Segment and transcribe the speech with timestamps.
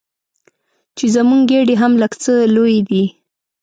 [0.97, 3.03] چې زموږ ګېډې هم لږ څه لویې دي.